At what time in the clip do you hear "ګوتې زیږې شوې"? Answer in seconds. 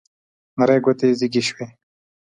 0.85-1.67